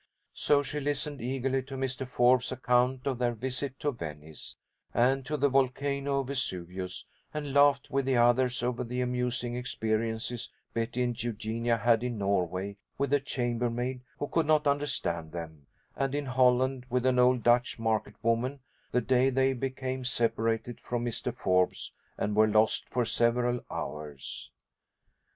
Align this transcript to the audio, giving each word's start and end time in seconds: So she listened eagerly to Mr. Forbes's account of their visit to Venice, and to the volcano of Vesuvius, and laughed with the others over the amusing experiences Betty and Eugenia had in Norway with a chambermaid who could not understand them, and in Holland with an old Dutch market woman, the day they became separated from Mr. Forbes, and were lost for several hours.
So 0.33 0.63
she 0.63 0.79
listened 0.79 1.21
eagerly 1.21 1.61
to 1.61 1.75
Mr. 1.77 2.07
Forbes's 2.07 2.51
account 2.53 3.05
of 3.05 3.19
their 3.19 3.35
visit 3.35 3.79
to 3.81 3.91
Venice, 3.91 4.57
and 4.95 5.23
to 5.27 5.37
the 5.37 5.47
volcano 5.47 6.21
of 6.21 6.25
Vesuvius, 6.29 7.05
and 7.35 7.53
laughed 7.53 7.91
with 7.91 8.07
the 8.07 8.17
others 8.17 8.63
over 8.63 8.83
the 8.83 8.99
amusing 9.01 9.55
experiences 9.55 10.51
Betty 10.73 11.03
and 11.03 11.21
Eugenia 11.21 11.77
had 11.77 12.03
in 12.03 12.17
Norway 12.17 12.77
with 12.97 13.13
a 13.13 13.19
chambermaid 13.19 14.01
who 14.17 14.25
could 14.27 14.47
not 14.47 14.65
understand 14.65 15.33
them, 15.33 15.67
and 15.95 16.15
in 16.15 16.25
Holland 16.25 16.87
with 16.89 17.05
an 17.05 17.19
old 17.19 17.43
Dutch 17.43 17.77
market 17.77 18.15
woman, 18.23 18.59
the 18.91 19.01
day 19.01 19.29
they 19.29 19.53
became 19.53 20.03
separated 20.03 20.81
from 20.81 21.05
Mr. 21.05 21.31
Forbes, 21.31 21.93
and 22.17 22.35
were 22.35 22.47
lost 22.47 22.89
for 22.89 23.05
several 23.05 23.63
hours. 23.69 24.49